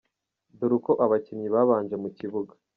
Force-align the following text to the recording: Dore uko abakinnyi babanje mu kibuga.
Dore 0.57 0.73
uko 0.79 0.91
abakinnyi 1.05 1.47
babanje 1.55 1.95
mu 2.03 2.09
kibuga. 2.17 2.53